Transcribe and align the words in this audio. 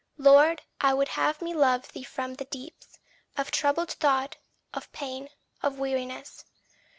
Lord, 0.17 0.63
I 0.79 0.95
would 0.95 1.09
have 1.09 1.43
me 1.43 1.53
love 1.53 1.89
thee 1.91 2.01
from 2.01 2.33
the 2.33 2.45
deeps 2.45 2.97
Of 3.37 3.51
troubled 3.51 3.91
thought, 3.91 4.37
of 4.73 4.91
pain, 4.91 5.29
of 5.61 5.77
weariness. 5.77 6.43